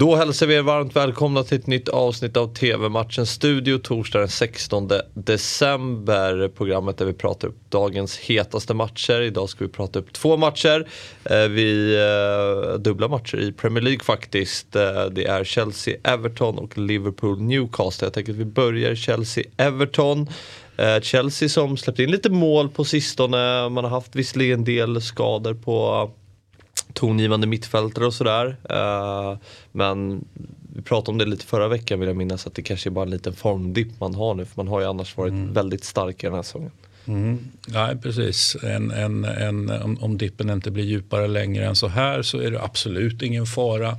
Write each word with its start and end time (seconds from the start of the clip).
Då 0.00 0.16
hälsar 0.16 0.46
vi 0.46 0.54
er 0.54 0.62
varmt 0.62 0.96
välkomna 0.96 1.42
till 1.42 1.58
ett 1.58 1.66
nytt 1.66 1.88
avsnitt 1.88 2.36
av 2.36 2.54
TV-matchen 2.54 3.26
Studio 3.26 3.78
torsdag 3.78 4.18
den 4.18 4.28
16 4.28 4.90
december. 5.14 6.48
Programmet 6.48 6.98
där 6.98 7.06
vi 7.06 7.12
pratar 7.12 7.48
upp 7.48 7.56
dagens 7.68 8.18
hetaste 8.18 8.74
matcher. 8.74 9.20
Idag 9.20 9.48
ska 9.48 9.64
vi 9.64 9.70
prata 9.70 9.98
upp 9.98 10.12
två 10.12 10.36
matcher. 10.36 10.88
Eh, 11.24 11.38
vi 11.38 11.94
eh, 11.94 12.78
dubbla 12.78 13.08
matcher 13.08 13.40
i 13.40 13.52
Premier 13.52 13.82
League 13.82 14.04
faktiskt. 14.04 14.76
Eh, 14.76 15.04
det 15.04 15.24
är 15.24 15.44
Chelsea-Everton 15.44 16.58
och 16.58 16.78
Liverpool-Newcastle. 16.78 18.04
Jag 18.04 18.12
tänker 18.12 18.32
att 18.32 18.38
vi 18.38 18.44
börjar 18.44 18.94
Chelsea-Everton. 18.94 20.26
Chelsea 21.02 21.48
som 21.48 21.76
släppte 21.76 22.02
in 22.02 22.10
lite 22.10 22.30
mål 22.30 22.68
på 22.68 22.84
sistone. 22.84 23.68
Man 23.68 23.84
har 23.84 23.90
haft 23.90 24.16
visserligen 24.16 24.58
en 24.58 24.64
del 24.64 25.02
skador 25.02 25.54
på 25.54 26.10
tongivande 26.92 27.46
mittfältare 27.46 28.06
och 28.06 28.14
sådär. 28.14 28.56
Uh, 28.70 29.38
men 29.72 30.24
vi 30.74 30.82
pratade 30.82 31.10
om 31.10 31.18
det 31.18 31.24
lite 31.26 31.46
förra 31.46 31.68
veckan 31.68 32.00
vill 32.00 32.08
jag 32.08 32.16
minnas 32.16 32.46
att 32.46 32.54
det 32.54 32.62
kanske 32.62 32.88
är 32.88 32.90
bara 32.90 33.04
en 33.04 33.10
liten 33.10 33.32
formdipp 33.32 34.00
man 34.00 34.14
har 34.14 34.34
nu 34.34 34.44
för 34.44 34.56
man 34.56 34.68
har 34.68 34.80
ju 34.80 34.86
annars 34.86 35.16
varit 35.16 35.32
mm. 35.32 35.52
väldigt 35.52 35.84
stark 35.84 36.24
i 36.24 36.26
den 36.26 36.34
här 36.34 36.42
säsongen. 36.42 36.70
Mm. 37.04 37.38
Nej, 37.68 37.96
precis. 38.02 38.56
En, 38.62 38.90
en, 38.90 39.24
en, 39.24 39.70
om, 39.70 39.98
om 40.00 40.18
dippen 40.18 40.50
inte 40.50 40.70
blir 40.70 40.84
djupare 40.84 41.28
längre 41.28 41.66
än 41.66 41.76
så 41.76 41.88
här 41.88 42.22
så 42.22 42.38
är 42.38 42.50
det 42.50 42.62
absolut 42.62 43.22
ingen 43.22 43.46
fara. 43.46 43.96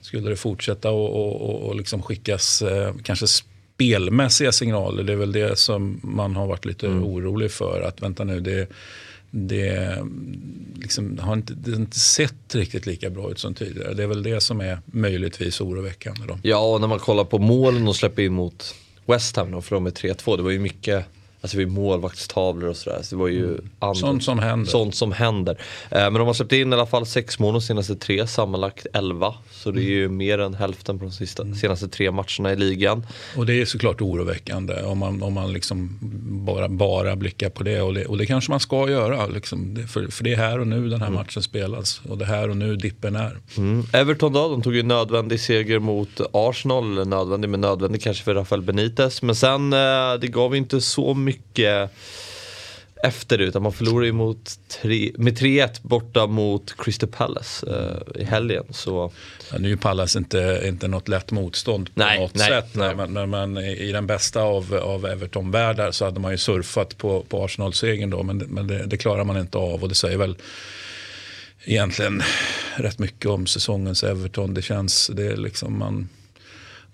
Skulle 0.00 0.30
det 0.30 0.36
fortsätta 0.36 0.90
och, 0.90 1.10
och, 1.10 1.50
och, 1.50 1.68
och 1.68 1.76
liksom 1.76 2.02
skickas 2.02 2.62
eh, 2.62 2.94
kanske 3.02 3.26
spelmässiga 3.26 4.52
signaler, 4.52 5.02
det 5.02 5.12
är 5.12 5.16
väl 5.16 5.32
det 5.32 5.58
som 5.58 6.00
man 6.02 6.36
har 6.36 6.46
varit 6.46 6.64
lite 6.64 6.86
mm. 6.86 7.04
orolig 7.04 7.50
för. 7.50 7.80
Att 7.80 8.02
vänta 8.02 8.24
nu, 8.24 8.40
det 8.40 8.68
det, 9.36 9.98
liksom, 10.74 11.18
har 11.18 11.32
inte, 11.32 11.54
det 11.54 11.70
har 11.70 11.80
inte 11.80 12.00
sett 12.00 12.54
riktigt 12.54 12.86
lika 12.86 13.10
bra 13.10 13.30
ut 13.30 13.38
som 13.38 13.54
tidigare. 13.54 13.94
Det 13.94 14.02
är 14.02 14.06
väl 14.06 14.22
det 14.22 14.40
som 14.40 14.60
är 14.60 14.78
möjligtvis 14.86 15.60
oroväckande. 15.60 16.26
Då. 16.28 16.38
Ja, 16.42 16.58
och 16.58 16.80
när 16.80 16.88
man 16.88 16.98
kollar 16.98 17.24
på 17.24 17.38
målen 17.38 17.88
och 17.88 17.96
släpper 17.96 18.22
in 18.22 18.32
mot 18.32 18.74
West 19.06 19.36
Ham 19.36 19.50
då, 19.50 19.60
för 19.62 19.76
de 19.76 19.86
är 19.86 19.90
3-2, 19.90 20.36
det 20.36 20.42
var 20.42 20.50
ju 20.50 20.58
mycket 20.58 21.06
Alltså 21.44 21.56
vid 21.56 21.68
målvaktstavlor 21.68 22.68
och 22.68 22.76
sådär. 22.76 22.98
Så 23.02 23.14
det 23.14 23.20
var 23.20 23.28
ju 23.28 23.44
mm. 23.44 23.70
andra, 23.78 23.94
sånt 23.94 24.24
som 24.24 24.38
händer. 24.38 24.70
Sånt 24.70 24.94
som 24.94 25.12
händer. 25.12 25.58
Eh, 25.90 25.98
men 25.98 26.14
de 26.14 26.26
har 26.26 26.34
släppt 26.34 26.52
in 26.52 26.72
i 26.72 26.74
alla 26.74 26.86
fall 26.86 27.06
sex 27.06 27.38
mål 27.38 27.52
de 27.52 27.60
senaste 27.60 27.96
tre, 27.96 28.26
sammanlagt 28.26 28.86
elva. 28.92 29.34
Så 29.50 29.70
det 29.70 29.80
är 29.80 29.90
ju 29.90 30.04
mm. 30.04 30.16
mer 30.16 30.38
än 30.38 30.54
hälften 30.54 30.98
på 30.98 31.04
de 31.04 31.10
sista, 31.10 31.42
mm. 31.42 31.54
senaste 31.54 31.88
tre 31.88 32.10
matcherna 32.10 32.52
i 32.52 32.56
ligan. 32.56 33.06
Och 33.36 33.46
det 33.46 33.60
är 33.60 33.64
såklart 33.64 34.00
oroväckande 34.00 34.82
om 34.82 34.98
man, 34.98 35.22
om 35.22 35.32
man 35.32 35.52
liksom 35.52 35.98
bara, 36.46 36.68
bara 36.68 37.16
blickar 37.16 37.50
på 37.50 37.62
det. 37.62 37.80
Och, 37.80 37.94
det. 37.94 38.06
och 38.06 38.18
det 38.18 38.26
kanske 38.26 38.50
man 38.50 38.60
ska 38.60 38.90
göra. 38.90 39.26
Liksom. 39.26 39.86
För, 39.88 40.06
för 40.06 40.24
det 40.24 40.32
är 40.32 40.36
här 40.36 40.60
och 40.60 40.66
nu 40.66 40.88
den 40.88 41.00
här 41.00 41.08
mm. 41.08 41.18
matchen 41.18 41.42
spelas. 41.42 42.00
Och 42.08 42.18
det 42.18 42.24
är 42.24 42.28
här 42.28 42.50
och 42.50 42.56
nu 42.56 42.76
dippen 42.76 43.16
är. 43.16 43.38
Mm. 43.56 43.86
Everton 43.92 44.32
då, 44.32 44.48
de 44.48 44.62
tog 44.62 44.74
ju 44.74 44.82
nödvändig 44.82 45.40
seger 45.40 45.78
mot 45.78 46.20
Arsenal. 46.32 47.08
Nödvändig, 47.08 47.48
men 47.48 47.60
nödvändig 47.60 48.02
kanske 48.02 48.24
för 48.24 48.34
Rafael 48.34 48.62
Benitez. 48.62 49.22
Men 49.22 49.34
sen, 49.34 49.72
eh, 49.72 49.78
det 50.20 50.28
gav 50.28 50.56
inte 50.56 50.80
så 50.80 51.14
mycket 51.14 51.33
mycket 51.34 51.90
efter 53.04 53.38
utan 53.38 53.62
man 53.62 53.72
förlorade 53.72 54.06
ju 54.06 54.12
mot 54.12 54.58
tre, 54.68 55.12
med 55.14 55.38
3-1 55.38 55.68
borta 55.82 56.26
mot 56.26 56.74
Crystal 56.78 57.08
Palace 57.08 57.66
eh, 57.66 58.22
i 58.22 58.24
helgen. 58.24 58.64
Så. 58.70 59.12
Ja, 59.52 59.58
nu 59.58 59.72
är 59.72 59.76
Palace 59.76 60.18
inte, 60.18 60.62
inte 60.64 60.88
något 60.88 61.08
lätt 61.08 61.30
motstånd 61.30 61.94
på 61.94 62.00
nej, 62.00 62.20
något 62.20 62.34
nej, 62.34 62.48
sätt. 62.48 62.74
Nej. 62.74 62.94
Men, 62.94 63.12
men, 63.12 63.30
men, 63.30 63.58
i 63.58 63.92
den 63.92 64.06
bästa 64.06 64.42
av, 64.42 64.74
av 64.74 65.06
Everton-världar 65.06 65.90
så 65.90 66.04
hade 66.04 66.20
man 66.20 66.30
ju 66.30 66.38
surfat 66.38 66.98
på, 66.98 67.22
på 67.22 67.44
Arsenal-segern 67.44 68.10
då 68.10 68.22
men, 68.22 68.38
men 68.38 68.66
det, 68.66 68.86
det, 68.86 68.96
klarar 68.96 69.24
man 69.24 69.36
inte 69.36 69.58
av 69.58 69.82
och 69.82 69.88
det 69.88 69.94
säger 69.94 70.18
väl 70.18 70.36
egentligen 71.64 72.22
rätt 72.76 72.98
mycket 72.98 73.26
om 73.30 73.46
säsongens 73.46 74.04
Everton. 74.04 74.54
Det 74.54 74.62
känns, 74.62 75.10
det 75.14 75.26
är 75.26 75.36
liksom 75.36 75.78
man 75.78 76.08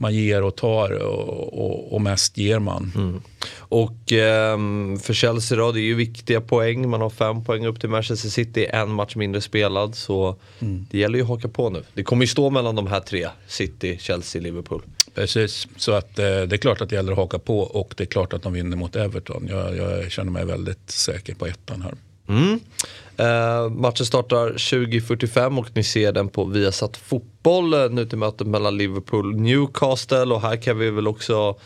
man 0.00 0.14
ger 0.14 0.42
och 0.42 0.56
tar 0.56 0.90
och, 0.90 1.52
och, 1.64 1.92
och 1.94 2.00
mest 2.00 2.38
ger 2.38 2.58
man. 2.58 2.92
Mm. 2.96 3.22
Och 3.58 4.12
eh, 4.12 4.58
för 4.98 5.12
Chelsea 5.14 5.58
då, 5.58 5.72
det 5.72 5.80
är 5.80 5.82
ju 5.82 5.94
viktiga 5.94 6.40
poäng. 6.40 6.88
Man 6.88 7.00
har 7.00 7.10
fem 7.10 7.44
poäng 7.44 7.66
upp 7.66 7.80
till 7.80 7.88
Manchester 7.88 8.28
City, 8.28 8.66
en 8.70 8.90
match 8.90 9.16
mindre 9.16 9.40
spelad. 9.40 9.94
Så 9.94 10.36
mm. 10.58 10.86
det 10.90 10.98
gäller 10.98 11.18
ju 11.18 11.22
att 11.22 11.28
haka 11.28 11.48
på 11.48 11.70
nu. 11.70 11.82
Det 11.94 12.02
kommer 12.02 12.22
ju 12.22 12.26
stå 12.26 12.50
mellan 12.50 12.74
de 12.74 12.86
här 12.86 13.00
tre, 13.00 13.28
City, 13.46 13.98
Chelsea, 14.00 14.42
Liverpool. 14.42 14.82
Precis, 15.14 15.68
så 15.76 15.92
att, 15.92 16.18
eh, 16.18 16.24
det 16.24 16.52
är 16.52 16.56
klart 16.56 16.80
att 16.80 16.88
det 16.88 16.96
gäller 16.96 17.12
att 17.12 17.18
haka 17.18 17.38
på 17.38 17.60
och 17.60 17.94
det 17.96 18.04
är 18.04 18.06
klart 18.06 18.32
att 18.32 18.42
de 18.42 18.52
vinner 18.52 18.76
mot 18.76 18.96
Everton. 18.96 19.46
Jag, 19.48 19.76
jag 19.76 20.10
känner 20.10 20.30
mig 20.30 20.44
väldigt 20.44 20.90
säker 20.90 21.34
på 21.34 21.46
ettan 21.46 21.82
här. 21.82 21.94
Mm. 22.30 22.60
Uh, 23.20 23.70
matchen 23.70 24.06
startar 24.06 24.52
20.45 24.52 25.58
och 25.58 25.68
ni 25.74 25.84
ser 25.84 26.12
den 26.12 26.28
på 26.28 26.44
Viasat 26.44 26.96
Fotboll 26.96 27.74
eh, 27.74 27.90
nu 27.90 28.06
till 28.06 28.18
mötet 28.18 28.46
mellan 28.46 28.76
Liverpool 28.76 29.34
och 29.34 29.40
Newcastle 29.40 30.24
och 30.24 30.42
här 30.42 30.56
kan 30.56 30.78
vi 30.78 30.90
väl 30.90 31.08
också 31.08 31.58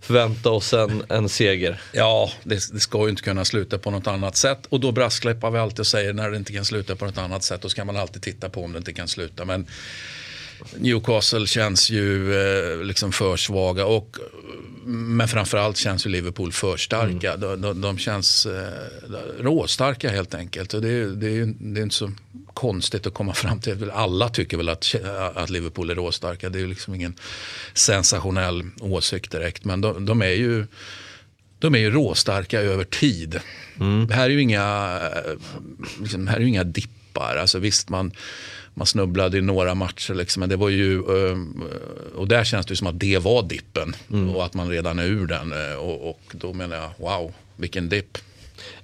förvänta 0.00 0.50
oss 0.50 0.72
en, 0.72 1.02
en 1.08 1.28
seger. 1.28 1.80
Ja, 1.92 2.30
det, 2.44 2.72
det, 2.72 2.80
ska 2.80 2.98
ju 2.98 3.08
inte 3.08 3.22
kunna 3.22 3.44
sluta 3.44 3.78
på 3.78 3.90
något 3.90 4.06
annat 4.06 4.36
sätt 4.36 4.66
och 4.68 4.80
då 4.80 4.92
brasklappar 4.92 5.50
vi 5.50 5.58
alltid 5.58 5.80
och 5.80 5.86
säger 5.86 6.12
när 6.12 6.30
det 6.30 6.36
inte 6.36 6.52
kan 6.52 6.64
sluta 6.64 6.96
på 6.96 7.04
något 7.04 7.18
annat 7.18 7.42
sätt 7.42 7.62
då 7.62 7.68
ska 7.68 7.84
man 7.84 7.96
alltid 7.96 8.22
titta 8.22 8.48
på 8.48 8.64
om 8.64 8.72
det 8.72 8.78
inte 8.78 8.92
kan 8.92 9.08
sluta. 9.08 9.44
Men 9.44 9.66
Newcastle 10.78 11.46
känns 11.46 11.90
ju 11.90 12.34
eh, 12.34 12.84
liksom 12.84 13.12
för 13.12 13.36
svaga 13.36 13.86
och 13.86 14.16
men 14.88 15.28
framförallt 15.28 15.76
känns 15.76 16.06
ju 16.06 16.10
Liverpool 16.10 16.52
för 16.52 16.76
starka. 16.76 17.34
Mm. 17.34 17.40
De, 17.40 17.60
de, 17.60 17.80
de, 17.80 17.98
känns 17.98 18.46
eh, 18.46 18.68
råstarka 19.40 20.10
helt 20.10 20.34
enkelt. 20.34 20.74
Och 20.74 20.82
det, 20.82 21.16
det, 21.16 21.26
är, 21.26 21.54
det 21.58 21.80
är 21.80 21.82
inte 21.82 21.94
så 21.94 22.12
konstigt 22.54 23.06
att 23.06 23.14
komma 23.14 23.34
fram 23.34 23.60
till. 23.60 23.90
Alla 23.90 24.28
tycker 24.28 24.56
väl 24.56 24.68
att, 24.68 24.94
att 25.34 25.50
Liverpool 25.50 25.90
är 25.90 25.94
råstarka. 25.94 26.48
Det 26.48 26.58
är 26.58 26.60
ju 26.60 26.66
liksom 26.66 26.94
ingen 26.94 27.14
sensationell 27.74 28.62
åsikt 28.80 29.32
direkt. 29.32 29.64
Men 29.64 29.80
de, 29.80 30.06
de 30.06 30.22
är 30.22 30.26
ju 30.26 30.66
de 31.58 31.74
är 31.74 31.78
ju 31.78 31.90
råstarka 31.90 32.60
över 32.60 32.84
tid. 32.84 33.40
Mm. 33.80 34.06
Det 34.06 34.14
här 34.14 34.24
är 34.24 34.30
ju 34.30 34.42
inga, 34.42 35.00
liksom, 36.00 36.26
här 36.26 36.36
är 36.36 36.40
ju 36.40 36.48
inga 36.48 36.64
dippar. 37.16 37.36
Alltså 37.36 37.58
visst, 37.58 37.88
man 37.88 38.12
man 38.78 38.86
snubblade 38.86 39.38
i 39.38 39.40
några 39.40 39.74
matcher. 39.74 40.14
Liksom, 40.14 40.40
men 40.40 40.48
det 40.48 40.56
var 40.56 40.68
ju, 40.68 40.98
ehm, 40.98 41.62
och 42.16 42.28
där 42.28 42.44
känns 42.44 42.66
det 42.66 42.76
som 42.76 42.86
att 42.86 43.00
det 43.00 43.18
var 43.18 43.42
dippen 43.42 43.96
mm. 44.10 44.30
och 44.36 44.44
att 44.44 44.54
man 44.54 44.68
redan 44.68 44.98
är 44.98 45.04
ur 45.04 45.26
den. 45.26 45.52
Eh, 45.52 45.78
och, 45.78 46.10
och 46.10 46.20
då 46.32 46.52
menar 46.52 46.76
jag, 46.76 46.90
wow, 46.98 47.32
vilken 47.56 47.88
dipp. 47.88 48.18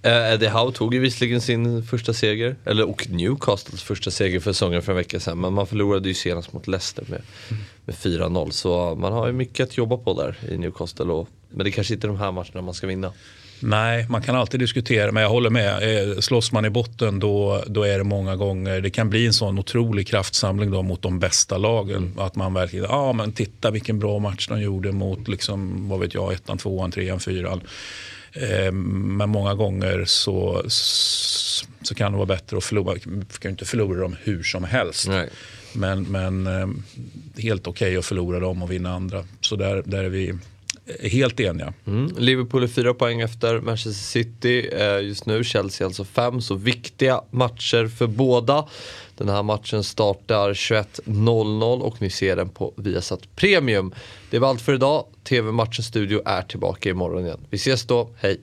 Uh, 0.07 0.33
Eddie 0.33 0.49
Howe 0.49 0.73
tog 0.73 0.95
ju 0.95 1.01
visserligen 1.01 1.41
sin 1.41 1.83
första 1.83 2.13
seger, 2.13 2.57
eller 2.65 2.89
och 2.89 3.11
Newcastles 3.11 3.83
första 3.83 4.11
seger 4.11 4.41
för 4.41 4.53
säsongen 4.53 4.83
för 4.83 4.93
en 4.93 4.97
vecka 4.97 5.21
sedan. 5.21 5.41
Men 5.41 5.53
man 5.53 5.67
förlorade 5.67 6.09
ju 6.09 6.15
senast 6.15 6.53
mot 6.53 6.67
Leicester 6.67 7.05
med, 7.09 7.23
mm. 7.51 7.63
med 7.85 7.95
4-0. 7.95 8.51
Så 8.51 8.95
man 8.95 9.13
har 9.13 9.27
ju 9.27 9.33
mycket 9.33 9.69
att 9.69 9.77
jobba 9.77 9.97
på 9.97 10.15
där 10.15 10.53
i 10.53 10.59
Newcastle. 10.59 11.05
Och, 11.05 11.29
men 11.51 11.65
det 11.65 11.71
kanske 11.71 11.95
inte 11.95 12.07
är 12.07 12.09
de 12.09 12.19
här 12.19 12.33
matcherna 12.33 12.63
man 12.63 12.75
ska 12.75 12.87
vinna. 12.87 13.13
Nej, 13.63 14.07
man 14.09 14.23
kan 14.23 14.37
alltid 14.37 14.61
diskutera, 14.61 15.13
men 15.13 15.23
jag 15.23 15.31
håller 15.31 15.51
med. 15.51 16.09
Eh, 16.11 16.19
slåss 16.19 16.53
man 16.53 16.65
i 16.65 16.71
botten 16.71 17.19
då, 17.19 17.65
då 17.67 17.83
är 17.83 17.99
det 17.99 18.05
många 18.05 18.37
gånger, 18.37 18.81
det 18.81 18.91
kan 18.91 19.11
bli 19.11 19.27
en 19.27 19.33
sån 19.33 19.59
otrolig 19.59 20.07
kraftsamling 20.07 20.71
då 20.71 20.83
mot 20.83 21.03
de 21.03 21.19
bästa 21.19 21.59
lagen. 21.59 21.97
Mm. 21.97 22.19
Att 22.19 22.37
man 22.37 22.55
verkligen, 22.55 22.85
ja 22.85 22.97
ah, 22.97 23.13
men 23.13 23.33
titta 23.33 23.71
vilken 23.71 23.99
bra 23.99 24.19
match 24.19 24.49
de 24.49 24.61
gjorde 24.61 24.93
mot, 24.93 25.29
liksom, 25.29 25.89
vad 25.89 26.01
vet 26.01 26.15
jag, 26.15 26.33
ettan, 26.33 26.59
tvåan, 26.59 26.91
trean, 26.91 27.21
fyran. 27.21 27.61
Eh, 28.33 28.73
men 28.73 29.31
många 29.31 29.55
gånger 29.55 30.05
så, 30.07 30.63
så 31.83 31.95
kan 31.95 32.13
det 32.13 32.19
vara 32.19 32.27
bättre 32.27 32.57
att 32.57 32.65
förlora. 32.65 32.99
Man 33.05 33.25
kan 33.41 33.51
inte 33.51 33.65
förlora 33.65 34.01
dem 34.01 34.17
hur 34.23 34.43
som 34.43 34.65
helst. 34.65 35.09
Nej. 35.09 35.29
Men, 35.73 36.03
men 36.03 36.47
eh, 36.47 36.69
helt 37.43 37.67
okej 37.67 37.89
okay 37.89 37.99
att 37.99 38.07
förlora 38.07 38.41
dem 38.41 38.63
och 38.63 38.73
vinna 38.73 38.95
andra. 38.95 39.25
Så 39.41 39.57
där, 39.57 39.83
där 39.87 40.05
är 40.05 40.09
vi 40.09 40.35
helt 41.01 41.41
eniga. 41.41 41.73
Mm. 41.87 42.15
Liverpool 42.19 42.63
är 42.63 42.67
fyra 42.67 42.95
poäng 42.95 43.21
efter 43.21 43.61
Manchester 43.61 43.93
City 43.93 44.69
eh, 44.73 45.01
just 45.01 45.27
nu. 45.27 45.45
Chelsea 45.45 45.87
alltså 45.87 46.05
fem. 46.05 46.41
Så 46.41 46.55
viktiga 46.55 47.21
matcher 47.31 47.87
för 47.87 48.07
båda. 48.07 48.69
Den 49.17 49.29
här 49.29 49.43
matchen 49.43 49.85
startar 49.85 50.53
21.00 50.53 51.81
och 51.81 52.03
ni 52.03 52.11
ser 52.11 52.37
den 52.37 52.49
på 52.49 52.73
Viasat 52.77 53.37
Premium. 53.37 53.95
Det 54.31 54.39
var 54.39 54.49
allt 54.49 54.61
för 54.61 54.75
idag. 54.75 55.05
TV 55.25 55.53
Matchens 55.53 55.87
studio 55.87 56.23
är 56.25 56.43
tillbaka 56.43 56.89
imorgon 56.89 57.25
igen. 57.27 57.41
Vi 57.51 57.57
ses 57.57 57.85
då. 57.85 58.11
Hej! 58.17 58.41